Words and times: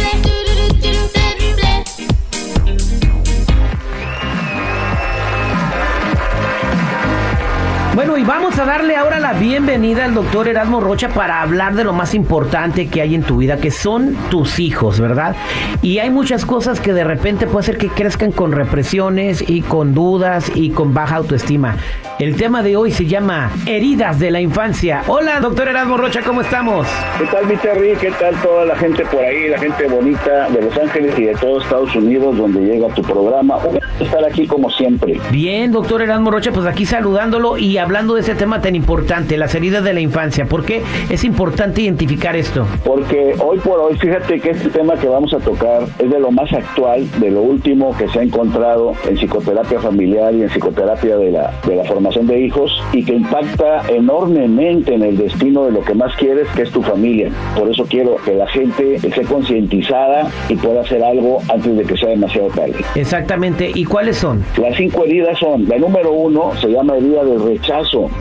Let 0.00 0.29
Bueno, 7.92 8.16
y 8.16 8.22
vamos 8.22 8.56
a 8.60 8.64
darle 8.64 8.94
ahora 8.94 9.18
la 9.18 9.32
bienvenida 9.32 10.04
al 10.04 10.14
doctor 10.14 10.46
Erasmo 10.46 10.80
Rocha 10.80 11.08
para 11.08 11.42
hablar 11.42 11.74
de 11.74 11.82
lo 11.82 11.92
más 11.92 12.14
importante 12.14 12.86
que 12.86 13.02
hay 13.02 13.16
en 13.16 13.24
tu 13.24 13.38
vida, 13.38 13.56
que 13.56 13.72
son 13.72 14.14
tus 14.30 14.60
hijos, 14.60 15.00
¿verdad? 15.00 15.34
Y 15.82 15.98
hay 15.98 16.08
muchas 16.08 16.46
cosas 16.46 16.78
que 16.78 16.92
de 16.92 17.02
repente 17.02 17.48
puede 17.48 17.66
ser 17.66 17.78
que 17.78 17.88
crezcan 17.88 18.30
con 18.30 18.52
represiones 18.52 19.42
y 19.46 19.62
con 19.62 19.92
dudas 19.92 20.52
y 20.54 20.70
con 20.70 20.94
baja 20.94 21.16
autoestima. 21.16 21.76
El 22.20 22.36
tema 22.36 22.62
de 22.62 22.76
hoy 22.76 22.92
se 22.92 23.06
llama 23.06 23.50
Heridas 23.66 24.20
de 24.20 24.30
la 24.30 24.40
Infancia. 24.40 25.02
Hola, 25.08 25.40
doctor 25.40 25.68
Erasmo 25.68 25.96
Rocha, 25.96 26.20
¿cómo 26.22 26.42
estamos? 26.42 26.86
¿Qué 27.18 27.24
tal, 27.26 27.46
mi 27.46 27.56
Terry? 27.56 27.96
¿Qué 27.96 28.12
tal 28.12 28.36
toda 28.36 28.66
la 28.66 28.76
gente 28.76 29.04
por 29.06 29.20
ahí, 29.24 29.48
la 29.48 29.58
gente 29.58 29.88
bonita 29.88 30.48
de 30.50 30.62
Los 30.62 30.76
Ángeles 30.78 31.18
y 31.18 31.24
de 31.24 31.34
todo 31.34 31.60
Estados 31.60 31.96
Unidos 31.96 32.36
donde 32.36 32.60
llega 32.60 32.88
tu 32.94 33.02
programa? 33.02 33.56
Un 33.56 33.80
estar 34.00 34.24
aquí 34.24 34.46
como 34.46 34.70
siempre. 34.70 35.18
Bien, 35.30 35.72
doctor 35.72 36.02
Erasmo 36.02 36.30
Rocha, 36.30 36.52
pues 36.52 36.66
aquí 36.66 36.86
saludándolo 36.86 37.56
y 37.56 37.78
hablando 37.80 38.14
de 38.14 38.20
ese 38.22 38.34
tema 38.34 38.60
tan 38.60 38.74
importante, 38.74 39.36
las 39.36 39.54
heridas 39.54 39.84
de 39.84 39.92
la 39.92 40.00
infancia. 40.00 40.46
¿Por 40.46 40.64
qué 40.64 40.82
es 41.08 41.24
importante 41.24 41.82
identificar 41.82 42.36
esto? 42.36 42.66
Porque 42.84 43.34
hoy 43.38 43.58
por 43.58 43.80
hoy, 43.80 43.96
fíjate 43.96 44.40
que 44.40 44.50
este 44.50 44.68
tema 44.70 44.94
que 44.96 45.08
vamos 45.08 45.32
a 45.34 45.38
tocar 45.38 45.82
es 45.98 46.10
de 46.10 46.20
lo 46.20 46.30
más 46.30 46.52
actual, 46.52 47.06
de 47.20 47.30
lo 47.30 47.42
último 47.42 47.96
que 47.96 48.08
se 48.08 48.20
ha 48.20 48.22
encontrado 48.22 48.92
en 49.08 49.16
psicoterapia 49.16 49.80
familiar 49.80 50.34
y 50.34 50.42
en 50.42 50.48
psicoterapia 50.48 51.16
de 51.16 51.30
la, 51.30 51.52
de 51.66 51.76
la 51.76 51.84
formación 51.84 52.26
de 52.26 52.40
hijos 52.40 52.82
y 52.92 53.04
que 53.04 53.14
impacta 53.14 53.82
enormemente 53.88 54.94
en 54.94 55.02
el 55.02 55.16
destino 55.16 55.64
de 55.64 55.72
lo 55.72 55.82
que 55.82 55.94
más 55.94 56.14
quieres, 56.16 56.48
que 56.54 56.62
es 56.62 56.70
tu 56.70 56.82
familia. 56.82 57.30
Por 57.56 57.70
eso 57.70 57.84
quiero 57.88 58.16
que 58.24 58.34
la 58.34 58.46
gente 58.48 58.96
esté 58.96 59.22
concientizada 59.22 60.30
y 60.48 60.56
pueda 60.56 60.82
hacer 60.82 61.02
algo 61.02 61.38
antes 61.48 61.76
de 61.76 61.84
que 61.84 61.96
sea 61.96 62.10
demasiado 62.10 62.48
tarde. 62.48 62.76
Exactamente. 62.94 63.70
¿Y 63.74 63.84
cuáles 63.84 64.16
son? 64.16 64.44
Las 64.60 64.76
cinco 64.76 65.04
heridas 65.04 65.38
son, 65.38 65.68
la 65.68 65.78
número 65.78 66.12
uno 66.12 66.52
se 66.60 66.68
llama 66.68 66.96
herida 66.96 67.24
del 67.24 67.42
rechazo. 67.42 67.69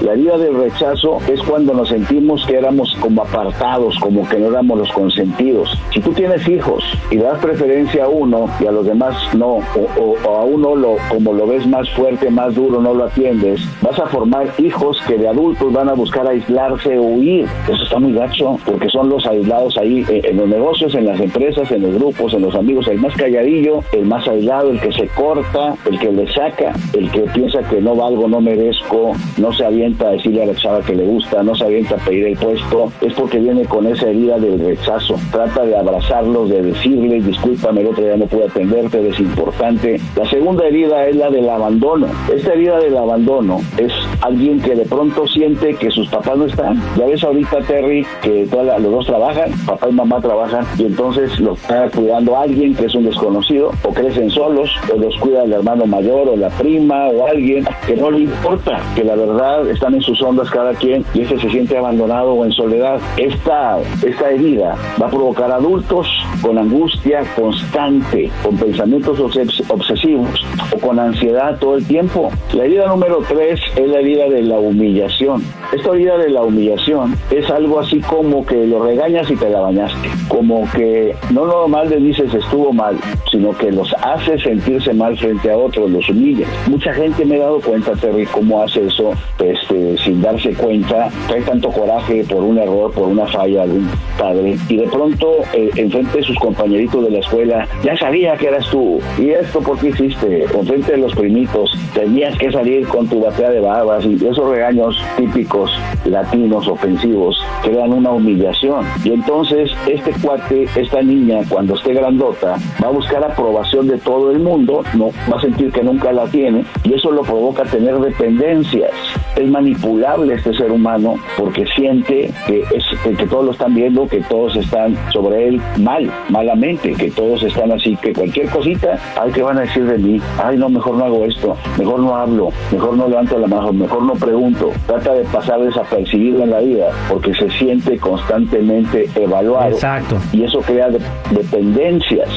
La 0.01 0.13
herida 0.13 0.37
del 0.37 0.55
rechazo 0.55 1.17
es 1.27 1.41
cuando 1.41 1.73
nos 1.73 1.89
sentimos 1.89 2.45
que 2.45 2.55
éramos 2.55 2.95
como 2.99 3.23
apartados, 3.23 3.97
como 3.99 4.27
que 4.29 4.37
no 4.37 4.49
éramos 4.49 4.77
los 4.77 4.91
consentidos. 4.91 5.75
Si 5.91 5.99
tú 5.99 6.13
tienes 6.13 6.47
hijos 6.47 6.83
y 7.09 7.17
das 7.17 7.39
preferencia 7.39 8.03
a 8.03 8.09
uno 8.09 8.45
y 8.59 8.67
a 8.67 8.71
los 8.71 8.85
demás 8.85 9.15
no, 9.35 9.57
o, 9.97 10.29
a 10.29 10.43
uno 10.43 10.75
lo, 10.75 10.97
como 11.09 11.33
lo 11.33 11.47
ves 11.47 11.65
más 11.65 11.89
fuerte, 11.89 12.29
más 12.29 12.53
duro, 12.53 12.79
no 12.79 12.93
lo 12.93 13.05
atiendes, 13.05 13.59
vas 13.81 13.97
a 13.97 14.05
formar 14.05 14.53
hijos 14.59 15.01
que 15.07 15.17
de 15.17 15.27
adultos 15.27 15.73
van 15.73 15.89
a 15.89 15.93
buscar 15.93 16.27
aislarse 16.27 16.99
o 16.99 17.01
huir. 17.01 17.47
Eso 17.67 17.83
está 17.83 17.97
muy 17.97 18.13
gacho, 18.13 18.59
porque 18.67 18.87
son 18.89 19.09
los 19.09 19.25
aislados 19.25 19.75
ahí 19.79 20.05
eh, 20.09 20.21
en 20.25 20.37
los 20.37 20.47
negocios, 20.47 20.93
en 20.93 21.07
las 21.07 21.19
empresas, 21.19 21.71
en 21.71 21.81
los 21.81 21.95
grupos, 21.95 22.35
en 22.35 22.43
los 22.43 22.53
amigos, 22.53 22.87
el 22.87 22.99
más 22.99 23.15
calladillo, 23.15 23.79
el 23.93 24.05
más 24.05 24.27
aislado, 24.27 24.69
el 24.69 24.79
que 24.79 24.91
se 24.91 25.07
corta, 25.07 25.73
el 25.89 25.99
que 25.99 26.11
le 26.11 26.31
saca, 26.31 26.73
el 26.93 27.09
que 27.09 27.21
piensa 27.21 27.63
que 27.63 27.81
no 27.81 27.95
valgo, 27.95 28.27
no 28.27 28.39
merezco, 28.39 29.13
no 29.39 29.53
se 29.53 29.65
avienta 29.65 30.07
a 30.07 30.11
decirle 30.11 30.43
a 30.43 30.45
la 30.47 30.55
chava 30.55 30.81
que 30.81 30.95
le 30.95 31.05
gusta, 31.05 31.43
no 31.43 31.55
se 31.55 31.63
avienta 31.63 31.95
a 31.95 31.97
pedir 31.97 32.27
el 32.27 32.37
puesto, 32.37 32.91
es 33.01 33.13
porque 33.13 33.39
viene 33.39 33.65
con 33.65 33.87
esa 33.87 34.09
herida 34.09 34.37
del 34.37 34.59
rechazo. 34.59 35.15
Trata 35.31 35.65
de 35.65 35.77
abrazarlos, 35.77 36.49
de 36.49 36.61
decirles, 36.61 37.25
discúlpame, 37.25 37.81
el 37.81 37.87
otro 37.87 38.03
día 38.03 38.17
no 38.17 38.25
pude 38.25 38.45
atenderte, 38.45 39.07
es 39.07 39.19
importante. 39.19 39.99
La 40.15 40.29
segunda 40.29 40.65
herida 40.67 41.07
es 41.07 41.15
la 41.15 41.29
del 41.29 41.49
abandono. 41.49 42.07
Esta 42.33 42.53
herida 42.53 42.79
del 42.79 42.97
abandono 42.97 43.61
es 43.77 43.91
alguien 44.21 44.59
que 44.59 44.75
de 44.75 44.85
pronto 44.85 45.27
siente 45.27 45.75
que 45.75 45.89
sus 45.91 46.07
papás 46.09 46.37
no 46.37 46.45
están. 46.45 46.81
Ya 46.97 47.05
ves 47.05 47.23
ahorita, 47.23 47.59
Terry, 47.61 48.05
que 48.21 48.47
los 48.51 48.91
dos 48.91 49.05
trabajan, 49.05 49.51
papá 49.65 49.89
y 49.89 49.93
mamá 49.93 50.21
trabajan, 50.21 50.65
y 50.77 50.85
entonces 50.85 51.39
los 51.39 51.59
está 51.59 51.89
cuidando 51.89 52.37
alguien 52.37 52.73
que 52.75 52.85
es 52.85 52.95
un 52.95 53.05
desconocido, 53.05 53.71
o 53.83 53.93
crecen 53.93 54.29
solos, 54.29 54.71
o 54.93 54.97
los 54.97 55.15
cuida 55.17 55.43
el 55.43 55.53
hermano 55.53 55.85
mayor, 55.85 56.29
o 56.29 56.35
la 56.35 56.49
prima, 56.49 57.07
o 57.09 57.27
alguien 57.27 57.65
que 57.85 57.95
no 57.95 58.11
le 58.11 58.21
importa, 58.21 58.81
que 58.95 59.03
la 59.03 59.15
verdad 59.15 59.28
están 59.69 59.93
en 59.93 60.01
sus 60.01 60.21
ondas 60.21 60.49
cada 60.49 60.73
quien, 60.73 61.05
y 61.13 61.21
ese 61.21 61.39
se 61.39 61.49
siente 61.49 61.77
abandonado 61.77 62.33
o 62.33 62.45
en 62.45 62.51
soledad. 62.51 62.99
Esta, 63.17 63.77
esta 64.05 64.29
herida 64.29 64.75
va 65.01 65.07
a 65.07 65.09
provocar 65.09 65.51
adultos 65.51 66.07
con 66.41 66.57
angustia 66.57 67.21
constante, 67.35 68.29
con 68.43 68.57
pensamientos 68.57 69.19
obsesivos 69.19 70.45
o 70.71 70.79
con 70.79 70.99
ansiedad 70.99 71.57
todo 71.59 71.75
el 71.75 71.85
tiempo. 71.85 72.31
La 72.53 72.65
herida 72.65 72.87
número 72.87 73.19
tres 73.27 73.59
es 73.75 73.87
la 73.87 73.99
herida 73.99 74.29
de 74.29 74.43
la 74.43 74.59
humillación. 74.59 75.43
Esta 75.71 75.91
herida 75.91 76.17
de 76.17 76.29
la 76.29 76.41
humillación 76.41 77.15
es 77.29 77.49
algo 77.49 77.79
así 77.79 77.99
como 77.99 78.45
que 78.45 78.65
lo 78.65 78.83
regañas 78.83 79.29
y 79.29 79.35
te 79.35 79.49
la 79.49 79.59
bañaste. 79.59 80.09
Como 80.27 80.69
que 80.71 81.15
no 81.31 81.45
normal 81.45 81.89
le 81.89 81.97
dices 81.97 82.33
estuvo 82.33 82.73
mal, 82.73 82.97
sino 83.31 83.55
que 83.57 83.71
los 83.71 83.93
hace 84.01 84.39
sentirse 84.39 84.93
mal 84.93 85.17
frente 85.17 85.51
a 85.51 85.57
otros, 85.57 85.91
los 85.91 86.09
humilla. 86.09 86.47
Mucha 86.67 86.93
gente 86.93 87.25
me 87.25 87.35
ha 87.35 87.39
dado 87.39 87.61
cuenta, 87.61 87.93
Terry, 87.93 88.25
cómo 88.25 88.61
hace 88.63 88.85
eso 88.85 89.11
este, 89.39 89.97
sin 89.97 90.21
darse 90.21 90.53
cuenta. 90.53 91.09
Trae 91.27 91.41
tanto 91.41 91.69
coraje 91.69 92.23
por 92.23 92.43
un 92.43 92.57
error, 92.57 92.91
por 92.91 93.07
una 93.07 93.25
falla 93.27 93.65
de 93.65 93.73
un 93.73 93.89
padre. 94.17 94.57
Y 94.67 94.77
de 94.77 94.87
pronto, 94.87 95.37
eh, 95.53 95.69
enfrente 95.75 96.17
de 96.17 96.23
sus 96.23 96.37
compañeritos 96.37 97.03
de 97.03 97.11
la 97.11 97.19
escuela, 97.19 97.67
ya 97.83 97.97
sabía 97.97 98.35
que 98.37 98.47
eras 98.47 98.69
tú. 98.69 98.99
¿Y 99.17 99.29
esto 99.29 99.59
por 99.59 99.79
qué 99.79 99.89
hiciste? 99.89 100.43
Enfrente 100.43 100.93
de 100.93 100.97
los 100.97 101.13
primitos, 101.15 101.71
tenías 101.93 102.37
que 102.37 102.51
salir 102.51 102.87
con 102.87 103.07
tu 103.07 103.21
batea 103.21 103.49
de 103.49 103.59
barbas 103.59 104.05
y 104.05 104.15
esos 104.15 104.49
regaños 104.49 104.95
típicos 105.17 105.71
latinos 106.05 106.67
ofensivos 106.67 107.37
crean 107.63 107.93
una 107.93 108.11
humillación. 108.11 108.85
Y 109.03 109.11
entonces 109.13 109.71
este 109.87 110.11
cuate, 110.21 110.67
esta 110.75 111.01
niña, 111.01 111.39
cuando 111.49 111.75
esté 111.75 111.93
grandota, 111.93 112.55
va 112.83 112.87
a 112.87 112.91
buscar 112.91 113.23
aprobación 113.23 113.87
de 113.87 113.97
todo 113.97 114.31
el 114.31 114.39
mundo, 114.39 114.83
no 114.93 115.11
va 115.31 115.37
a 115.37 115.41
sentir 115.41 115.71
que 115.71 115.83
nunca 115.83 116.11
la 116.11 116.25
tiene 116.25 116.63
y 116.83 116.93
eso 116.93 117.11
lo 117.11 117.23
provoca 117.23 117.63
tener 117.63 117.99
dependencias. 117.99 118.91
Peace. 119.09 119.28
Es 119.39 119.49
manipulable 119.49 120.33
este 120.33 120.53
ser 120.53 120.71
humano 120.71 121.15
porque 121.37 121.65
siente 121.75 122.31
que, 122.45 122.59
es, 122.75 123.17
que 123.17 123.25
todos 123.27 123.45
lo 123.45 123.51
están 123.51 123.73
viendo, 123.73 124.05
que 124.07 124.19
todos 124.21 124.55
están 124.57 124.97
sobre 125.13 125.47
él 125.47 125.61
mal, 125.79 126.11
malamente, 126.29 126.93
que 126.93 127.09
todos 127.11 127.41
están 127.43 127.71
así, 127.71 127.95
que 127.97 128.11
cualquier 128.13 128.49
cosita, 128.49 128.97
ay, 129.21 129.31
¿qué 129.31 129.41
van 129.41 129.57
a 129.57 129.61
decir 129.61 129.85
de 129.85 129.97
mí? 129.97 130.19
Ay, 130.43 130.57
no, 130.57 130.67
mejor 130.69 130.95
no 130.95 131.05
hago 131.05 131.25
esto, 131.25 131.55
mejor 131.77 131.99
no 132.01 132.15
hablo, 132.15 132.49
mejor 132.71 132.97
no 132.97 133.07
levanto 133.07 133.37
la 133.39 133.47
mano, 133.47 133.71
mejor 133.71 134.03
no 134.03 134.13
pregunto. 134.13 134.71
Trata 134.87 135.13
de 135.13 135.23
pasar 135.25 135.61
desapercibido 135.61 136.43
en 136.43 136.49
la 136.51 136.59
vida 136.59 136.89
porque 137.09 137.33
se 137.33 137.49
siente 137.51 137.97
constantemente 137.97 139.07
evaluado. 139.15 139.69
Exacto. 139.71 140.17
Y 140.33 140.43
eso 140.43 140.59
crea 140.61 140.89
de- 140.89 140.99
dependencias. 141.31 142.29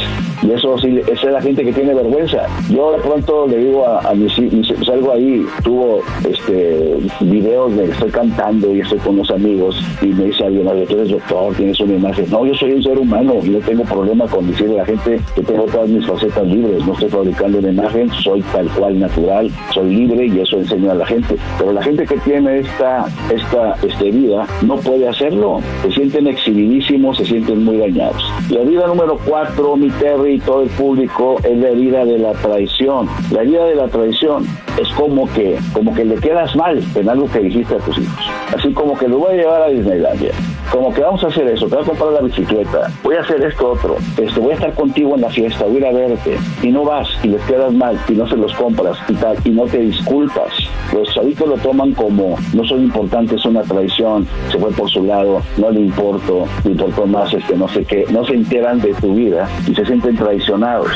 Y 0.43 0.51
eso 0.53 0.77
sí, 0.79 1.01
esa 1.11 1.27
es 1.27 1.33
la 1.33 1.41
gente 1.43 1.65
que 1.65 1.73
tiene 1.73 1.95
vergüenza. 1.95 2.47
Yo 2.71 2.93
de 2.93 2.99
pronto 2.99 3.47
le 3.47 3.59
digo 3.59 3.87
a, 3.87 4.01
a 4.11 4.15
mis, 4.15 4.37
mis 4.39 4.69
salgo 4.85 5.13
ahí, 5.13 5.45
tuvo 5.63 6.01
este 6.29 6.92
videos 7.21 7.77
de 7.77 7.85
estoy 7.85 8.11
cantando 8.11 8.75
y 8.75 8.81
estoy 8.81 8.99
con 8.99 9.17
los 9.17 9.31
amigos 9.31 9.77
y 10.01 10.07
me 10.07 10.25
dice 10.25 10.45
alguien, 10.45 10.67
oye, 10.67 10.87
tú 10.87 10.97
eres 10.97 11.11
doctor, 11.11 11.55
tienes 11.55 11.79
una 11.81 11.95
imagen. 11.95 12.27
No, 12.31 12.47
yo 12.47 12.55
soy 12.55 12.73
un 12.73 12.83
ser 12.83 12.99
humano 12.99 13.35
y 13.43 13.51
no 13.51 13.59
tengo 13.61 13.85
problema 13.85 14.27
con 14.27 14.47
decirle 14.51 14.75
a 14.75 14.79
la 14.79 14.87
gente 14.87 15.21
que 15.35 15.43
tengo 15.43 15.65
todas 15.65 15.89
mis 15.89 16.07
facetas 16.07 16.47
libres, 16.47 16.85
no 16.87 16.93
estoy 16.93 17.09
fabricando 17.09 17.59
una 17.59 17.71
imagen, 17.71 18.11
soy 18.11 18.41
tal 18.53 18.69
cual 18.69 18.99
natural, 18.99 19.51
soy 19.73 19.95
libre 19.95 20.27
y 20.27 20.41
eso 20.41 20.59
enseño 20.59 20.91
a 20.91 20.95
la 20.95 21.07
gente. 21.07 21.37
Pero 21.59 21.73
la 21.73 21.83
gente 21.83 22.07
que 22.07 22.17
tiene 22.19 22.59
esta, 22.61 23.07
esta 23.33 23.77
este, 23.83 24.11
vida 24.11 24.47
no 24.63 24.77
puede 24.77 25.09
hacerlo, 25.09 25.61
se 25.83 25.93
sienten 25.93 26.27
exhibidísimos, 26.27 27.17
se 27.17 27.25
sienten 27.25 27.65
muy 27.65 27.79
dañados. 27.79 28.23
La 28.51 28.61
herida 28.61 28.87
número 28.87 29.19
cuatro, 29.27 29.77
mi 29.77 29.91
Terry 29.91 30.35
y 30.35 30.39
todo 30.39 30.63
el 30.63 30.71
público, 30.71 31.37
es 31.43 31.57
la 31.57 31.69
herida 31.69 32.05
de 32.05 32.19
la 32.19 32.33
traición. 32.33 33.09
La 33.31 33.43
herida 33.43 33.65
de 33.67 33.75
la 33.75 33.89
traición 33.89 34.47
es 34.81 34.89
como 34.95 35.31
que, 35.33 35.59
como 35.73 35.95
que 35.95 36.05
le 36.05 36.17
quedas 36.17 36.55
mal 36.57 36.83
en 36.95 37.09
algo 37.09 37.31
que 37.31 37.41
dijiste 37.41 37.75
a 37.75 37.79
tus 37.79 37.99
hijos. 37.99 38.25
Así 38.57 38.73
como 38.73 38.97
que 38.99 39.09
lo 39.09 39.19
voy 39.19 39.35
a 39.35 39.37
llevar 39.37 39.63
a 39.63 39.69
Disneylandia. 39.69 40.33
Como 40.73 40.93
que 40.93 41.03
vamos 41.03 41.23
a 41.23 41.27
hacer 41.27 41.47
eso, 41.49 41.67
te 41.67 41.75
voy 41.77 41.85
a 41.85 41.87
comprar 41.87 42.13
la 42.13 42.21
bicicleta, 42.23 42.91
voy 43.03 43.17
a 43.17 43.21
hacer 43.21 43.45
esto 43.45 43.73
otro, 43.73 43.97
este, 44.17 44.41
voy 44.41 44.53
a 44.53 44.55
estar 44.55 44.73
contigo 44.75 45.15
en 45.15 45.21
la 45.21 45.29
fiesta, 45.29 45.65
voy 45.65 45.77
a 45.77 45.79
ir 45.79 45.87
a 45.87 45.93
verte, 45.93 46.39
y 46.63 46.71
no 46.71 46.85
vas, 46.85 47.09
y 47.23 47.29
les 47.29 47.43
quedas 47.43 47.73
mal, 47.75 48.01
y 48.09 48.13
no 48.13 48.27
se 48.27 48.37
los 48.37 48.55
compras, 48.55 48.97
y 49.07 49.13
tal, 49.15 49.37
y 49.45 49.51
no 49.51 49.65
te 49.65 49.79
disculpas. 49.79 50.51
Los 50.95 51.13
chavitos 51.15 51.47
lo 51.47 51.57
toman 51.59 51.93
como, 51.93 52.39
no 52.55 52.65
soy 52.65 52.85
importante, 52.85 53.35
es 53.35 53.45
una 53.45 53.61
traición, 53.63 54.27
se 54.51 54.59
fue 54.59 54.71
por 54.71 54.89
su 54.89 55.05
lado, 55.05 55.43
no 55.59 55.71
le 55.71 55.81
importo, 55.81 56.47
le 56.65 56.71
importó 56.71 57.07
más, 57.07 57.33
este, 57.35 57.55
no 57.55 57.69
sé 57.69 57.85
qué, 57.85 58.07
no 58.11 58.25
se 58.25 58.33
enteran 58.33 58.81
de 58.81 58.95
tu 58.95 59.15
vida 59.15 59.47
y 59.69 59.75
se 59.75 59.85
sienten 59.85 60.17
traicionados. 60.17 60.89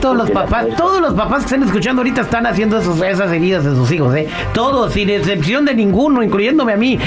Todos 0.00 0.16
los 0.16 0.30
papás, 0.32 0.66
todos 0.76 1.00
los 1.00 1.14
papás 1.14 1.38
que 1.40 1.44
están 1.44 1.62
escuchando 1.62 2.00
ahorita 2.00 2.22
están 2.22 2.46
haciendo 2.46 2.78
esos, 2.78 3.00
esas 3.00 3.30
heridas 3.30 3.64
de 3.64 3.74
sus 3.76 3.92
hijos, 3.92 4.14
¿eh? 4.16 4.26
Todos, 4.52 4.92
sin 4.92 5.10
excepción 5.10 5.64
de 5.64 5.74
ninguno, 5.74 6.24
incluyéndome 6.24 6.72
a 6.72 6.76
mí. 6.76 6.98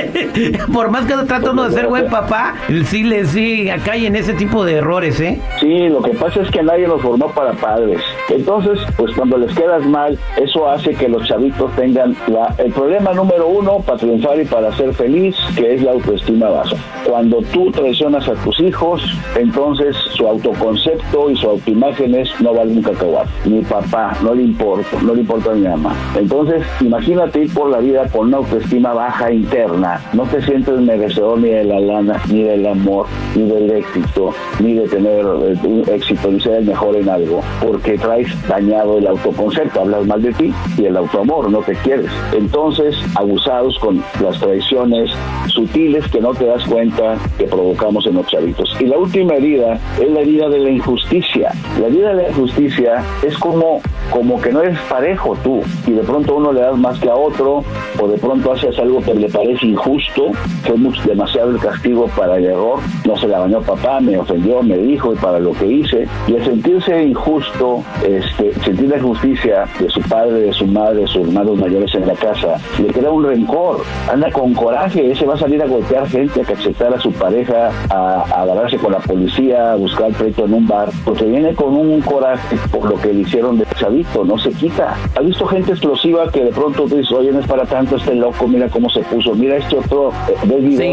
por 0.72 0.90
más 0.90 1.06
que 1.06 1.14
trata 1.30 1.52
uno 1.52 1.68
de 1.68 1.70
ser 1.70 1.86
buen 1.86 2.08
papá, 2.08 2.56
sí, 2.86 3.04
le, 3.04 3.24
sí, 3.24 3.70
acá 3.70 3.92
hay 3.92 4.06
en 4.06 4.16
ese 4.16 4.32
tipo 4.34 4.64
de 4.64 4.78
errores, 4.78 5.20
¿eh? 5.20 5.40
Sí, 5.60 5.88
lo 5.88 6.02
que 6.02 6.10
pasa 6.10 6.42
es 6.42 6.50
que 6.50 6.60
nadie 6.60 6.88
los 6.88 7.00
formó 7.00 7.30
para 7.30 7.52
padres. 7.52 8.00
Entonces, 8.28 8.80
pues 8.96 9.14
cuando 9.14 9.38
les 9.38 9.54
quedas 9.54 9.86
mal, 9.86 10.18
eso 10.36 10.68
hace 10.68 10.92
que 10.92 11.08
los 11.08 11.24
chavitos 11.28 11.70
tengan 11.76 12.16
la, 12.26 12.52
el 12.58 12.72
problema 12.72 13.12
número 13.12 13.46
uno 13.46 13.78
para 13.78 13.98
triunfar 13.98 14.40
y 14.40 14.44
para 14.44 14.76
ser 14.76 14.92
feliz, 14.92 15.36
que 15.54 15.74
es 15.74 15.82
la 15.84 15.92
autoestima 15.92 16.48
baja. 16.48 16.74
Cuando 17.06 17.42
tú 17.52 17.70
traicionas 17.70 18.26
a 18.28 18.34
tus 18.34 18.58
hijos, 18.58 19.00
entonces 19.36 19.94
su 20.14 20.26
autoconcepto 20.26 21.30
y 21.30 21.36
su 21.36 21.48
autoimagen 21.48 22.12
es 22.16 22.28
no 22.40 22.54
vale 22.54 22.72
un 22.72 22.82
cacahuate. 22.82 23.30
Mi 23.44 23.60
papá, 23.62 24.16
no 24.24 24.34
le 24.34 24.42
importa, 24.42 24.96
no 25.00 25.14
le 25.14 25.20
importa 25.20 25.52
a 25.52 25.54
mi 25.54 25.68
mamá. 25.68 25.94
Entonces, 26.18 26.64
imagínate 26.80 27.44
ir 27.44 27.54
por 27.54 27.70
la 27.70 27.78
vida 27.78 28.08
con 28.08 28.26
una 28.26 28.38
autoestima 28.38 28.92
baja 28.94 29.30
interna. 29.30 30.00
No 30.12 30.24
te 30.24 30.42
sientes 30.42 30.74
merecedor 30.80 31.19
ni 31.36 31.50
de 31.50 31.64
la 31.64 31.80
lana, 31.80 32.20
ni 32.30 32.42
del 32.42 32.66
amor, 32.66 33.06
ni 33.36 33.46
del 33.46 33.70
éxito, 33.70 34.32
ni 34.58 34.74
de 34.74 34.88
tener 34.88 35.20
eh, 35.20 35.56
un 35.64 35.84
éxito, 35.88 36.30
ni 36.30 36.40
ser 36.40 36.54
el 36.54 36.64
mejor 36.64 36.96
en 36.96 37.08
algo, 37.08 37.42
porque 37.60 37.98
traes 37.98 38.28
dañado 38.48 38.98
el 38.98 39.06
autoconcepto, 39.06 39.80
hablas 39.80 40.06
mal 40.06 40.22
de 40.22 40.32
ti 40.32 40.52
y 40.78 40.86
el 40.86 40.96
autoamor, 40.96 41.50
no 41.50 41.58
te 41.58 41.74
quieres. 41.74 42.10
Entonces, 42.32 42.96
abusados 43.16 43.78
con 43.78 44.02
las 44.22 44.38
traiciones 44.40 45.10
sutiles 45.48 46.08
que 46.10 46.20
no 46.20 46.32
te 46.32 46.46
das 46.46 46.64
cuenta 46.64 47.16
que 47.38 47.44
provocamos 47.44 48.06
en 48.06 48.14
los 48.14 48.26
chavitos. 48.26 48.74
Y 48.80 48.86
la 48.86 48.98
última 48.98 49.34
herida 49.34 49.78
es 50.00 50.10
la 50.10 50.20
herida 50.20 50.48
de 50.48 50.58
la 50.58 50.70
injusticia. 50.70 51.52
La 51.80 51.86
herida 51.86 52.14
de 52.14 52.22
la 52.22 52.28
injusticia 52.30 53.04
es 53.22 53.36
como, 53.38 53.80
como 54.10 54.40
que 54.40 54.52
no 54.52 54.62
eres 54.62 54.78
parejo 54.88 55.36
tú 55.42 55.60
y 55.86 55.92
de 55.92 56.02
pronto 56.02 56.36
uno 56.36 56.52
le 56.52 56.60
das 56.60 56.78
más 56.78 56.98
que 56.98 57.08
a 57.08 57.14
otro 57.14 57.62
o 58.00 58.08
de 58.08 58.18
pronto 58.18 58.52
haces 58.52 58.78
algo 58.78 59.00
que 59.02 59.14
le 59.14 59.28
parece 59.28 59.66
injusto, 59.66 60.30
mucho, 60.76 61.02
demasiado 61.10 61.50
el 61.50 61.58
castigo 61.58 62.06
para 62.16 62.36
el 62.36 62.46
error, 62.46 62.78
no 63.04 63.16
se 63.16 63.28
la 63.28 63.40
bañó 63.40 63.60
papá, 63.60 64.00
me 64.00 64.16
ofendió, 64.18 64.62
me 64.62 64.76
dijo 64.78 65.12
y 65.12 65.16
para 65.16 65.38
lo 65.38 65.52
que 65.52 65.66
hice. 65.66 66.06
Y 66.26 66.36
al 66.36 66.44
sentirse 66.44 67.02
injusto, 67.02 67.82
este, 68.06 68.54
sentir 68.64 68.88
la 68.88 68.96
injusticia 68.96 69.64
de 69.78 69.88
su 69.90 70.00
padre, 70.02 70.40
de 70.40 70.52
su 70.52 70.66
madre, 70.66 71.02
de 71.02 71.06
sus 71.06 71.26
hermanos 71.26 71.58
mayores 71.58 71.94
en 71.94 72.06
la 72.06 72.14
casa, 72.14 72.56
le 72.80 72.88
queda 72.88 73.10
un 73.10 73.24
rencor, 73.24 73.82
anda 74.10 74.30
con 74.30 74.54
coraje, 74.54 75.10
ese 75.10 75.26
va 75.26 75.34
a 75.34 75.38
salir 75.38 75.62
a 75.62 75.66
golpear 75.66 76.06
gente, 76.08 76.40
a 76.40 76.44
cachetar 76.44 76.94
a 76.94 77.00
su 77.00 77.12
pareja, 77.12 77.70
a, 77.90 78.24
a 78.30 78.42
agarrarse 78.42 78.76
con 78.78 78.92
la 78.92 78.98
policía, 78.98 79.72
a 79.72 79.76
buscar 79.76 80.10
pleito 80.12 80.44
en 80.44 80.54
un 80.54 80.66
bar, 80.66 80.90
porque 81.04 81.24
viene 81.24 81.54
con 81.54 81.74
un 81.74 82.00
coraje 82.00 82.56
por 82.70 82.88
lo 82.88 82.96
que 83.00 83.12
le 83.12 83.20
hicieron 83.20 83.58
de 83.58 83.66
chavito, 83.78 84.24
no 84.24 84.38
se 84.38 84.50
quita. 84.50 84.96
¿Has 85.16 85.24
visto 85.24 85.46
gente 85.46 85.72
explosiva 85.72 86.30
que 86.30 86.44
de 86.44 86.50
pronto 86.50 86.86
dice, 86.86 87.14
oye, 87.14 87.32
no 87.32 87.40
es 87.40 87.46
para 87.46 87.64
tanto 87.64 87.96
este 87.96 88.14
loco, 88.14 88.46
mira 88.46 88.68
cómo 88.68 88.88
se 88.90 89.00
puso, 89.00 89.34
mira 89.34 89.56
este 89.56 89.76
otro, 89.78 90.10
eh, 90.28 90.34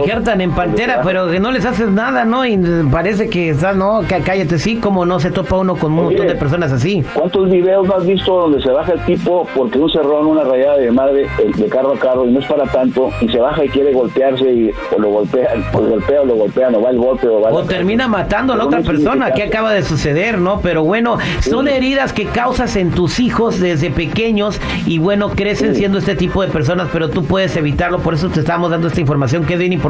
En 0.08 0.52
pantera, 0.52 1.02
pero 1.04 1.30
que 1.30 1.38
no 1.38 1.52
les 1.52 1.66
haces 1.66 1.90
nada, 1.90 2.24
¿no? 2.24 2.46
Y 2.46 2.58
parece 2.90 3.30
que 3.30 3.50
estás, 3.50 3.76
no, 3.76 4.02
cállate, 4.08 4.58
sí, 4.58 4.78
como 4.78 5.06
no 5.06 5.20
se 5.20 5.32
topa 5.32 5.58
uno 5.58 5.76
con 5.76 5.92
un 5.92 6.06
montón 6.06 6.28
de 6.28 6.36
personas 6.36 6.72
así. 6.72 7.04
¿Cuántos 7.14 7.50
videos 7.50 7.90
has 7.90 8.06
visto 8.06 8.34
donde 8.34 8.62
se 8.62 8.70
baja 8.72 8.94
el 8.94 9.02
tipo 9.02 9.46
porque 9.54 9.78
un 9.78 9.90
cerrón, 9.90 10.28
una 10.28 10.46
rayada 10.46 10.78
de 10.78 10.92
madre 10.92 11.24
eh, 11.24 11.52
de 11.54 11.68
carro 11.68 11.94
a 11.94 12.00
carro 12.00 12.26
y 12.26 12.32
no 12.32 12.40
es 12.40 12.46
para 12.46 12.64
tanto 12.64 13.10
y 13.20 13.28
se 13.28 13.38
baja 13.38 13.66
y 13.66 13.68
quiere 13.68 13.92
golpearse 13.92 14.50
y 14.50 14.72
o 14.96 15.00
lo 15.00 15.10
golpea, 15.10 15.50
o 15.74 15.82
lo 15.82 15.90
golpea 15.90 16.22
o 16.22 16.26
lo 16.26 16.36
golpea, 16.36 16.70
no 16.70 16.82
va 16.82 16.90
el 16.92 16.98
golpe 16.98 17.28
o 17.28 17.42
va 17.42 17.50
O 17.52 17.64
termina 17.64 18.08
matando 18.08 18.54
a 18.54 18.56
la 18.56 18.64
otra 18.64 18.80
persona, 18.80 19.32
que 19.32 19.44
acaba 19.44 19.74
de 19.74 19.84
suceder, 19.84 20.38
¿no? 20.38 20.62
Pero 20.62 20.86
bueno, 20.86 21.18
son 21.42 21.68
heridas 21.68 22.14
que 22.14 22.28
causas 22.28 22.78
en 22.78 22.92
tus 22.92 23.20
hijos 23.20 23.60
desde 23.60 23.92
pequeños 23.92 24.62
y 24.86 25.00
bueno, 25.00 25.32
crecen 25.32 25.76
siendo 25.76 25.98
este 25.98 26.16
tipo 26.16 26.42
de 26.42 26.48
personas, 26.48 26.88
pero 26.94 27.10
tú 27.10 27.26
puedes 27.26 27.58
evitarlo, 27.58 28.00
por 28.00 28.14
eso 28.14 28.30
te 28.30 28.40
estamos 28.40 28.72
dando 28.72 28.88
esta 28.88 29.02
información 29.02 29.44
que 29.44 29.56
es 29.56 29.60
bien 29.60 29.74
importante. 29.74 29.87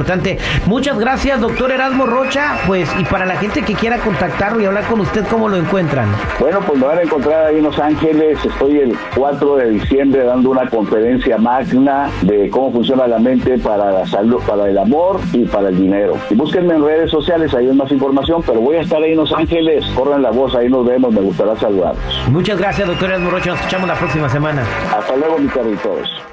Muchas 0.65 0.99
gracias, 0.99 1.39
doctor 1.41 1.71
Erasmo 1.71 2.05
Rocha, 2.05 2.57
pues 2.67 2.89
y 2.99 3.05
para 3.05 3.25
la 3.25 3.35
gente 3.37 3.61
que 3.61 3.73
quiera 3.73 3.97
contactarlo 3.97 4.61
y 4.61 4.65
hablar 4.65 4.85
con 4.85 4.99
usted, 4.99 5.25
¿cómo 5.27 5.49
lo 5.49 5.57
encuentran? 5.57 6.07
Bueno, 6.39 6.59
pues 6.65 6.79
me 6.79 6.85
van 6.85 6.99
a 6.99 7.01
encontrar 7.01 7.47
ahí 7.47 7.57
en 7.57 7.63
Los 7.63 7.79
Ángeles, 7.79 8.37
estoy 8.43 8.79
el 8.79 8.97
4 9.15 9.55
de 9.57 9.69
diciembre 9.71 10.23
dando 10.23 10.51
una 10.51 10.69
conferencia 10.69 11.37
magna 11.37 12.09
de 12.21 12.49
cómo 12.49 12.71
funciona 12.71 13.07
la 13.07 13.19
mente 13.19 13.57
para 13.57 13.91
la 13.91 14.05
salud, 14.05 14.41
para 14.47 14.69
el 14.69 14.77
amor 14.77 15.19
y 15.33 15.45
para 15.45 15.69
el 15.69 15.77
dinero. 15.77 16.17
Y 16.29 16.35
búsquenme 16.35 16.75
en 16.75 16.83
redes 16.83 17.11
sociales, 17.11 17.53
ahí 17.53 17.67
hay 17.67 17.75
más 17.75 17.91
información, 17.91 18.41
pero 18.45 18.61
voy 18.61 18.77
a 18.77 18.81
estar 18.81 19.01
ahí 19.01 19.11
en 19.11 19.17
Los 19.17 19.33
Ángeles, 19.33 19.85
corran 19.95 20.21
la 20.21 20.31
voz, 20.31 20.55
ahí 20.55 20.69
nos 20.69 20.85
vemos, 20.85 21.13
me 21.13 21.21
gustará 21.21 21.55
saludarlos. 21.55 22.03
Muchas 22.29 22.57
gracias, 22.57 22.87
doctor 22.87 23.09
Erasmo 23.09 23.29
Rocha, 23.29 23.51
nos 23.51 23.59
escuchamos 23.59 23.87
la 23.87 23.95
próxima 23.95 24.29
semana. 24.29 24.63
Hasta 24.95 25.15
luego, 25.15 25.37
mis 25.39 25.51
todos. 25.81 26.27